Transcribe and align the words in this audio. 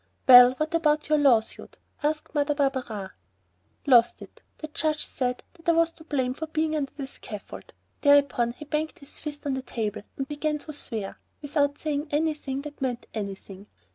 "Well, 0.27 0.53
what 0.57 0.73
about 0.73 1.09
your 1.09 1.19
lawsuit?" 1.19 1.77
asked 2.01 2.33
Mother 2.33 2.55
Barberin. 2.55 3.11
"Lost 3.85 4.23
it. 4.23 4.41
The 4.57 4.67
judge 4.69 5.05
said 5.05 5.43
that 5.53 5.69
I 5.69 5.73
was 5.73 5.91
to 5.91 6.03
blame 6.03 6.33
for 6.33 6.47
being 6.47 6.75
under 6.75 6.91
the 6.93 7.05
scaffold." 7.05 7.71
Thereupon 8.01 8.53
he 8.53 8.65
banged 8.65 8.97
his 8.97 9.19
fist 9.19 9.45
on 9.45 9.53
the 9.53 9.61
table 9.61 10.01
and 10.17 10.27
began 10.27 10.57
to 10.57 10.73
swear, 10.73 11.19
without 11.43 11.77
saying 11.77 12.07
anything 12.09 12.63
that 12.63 12.81
meant 12.81 13.05
anything. 13.13 13.67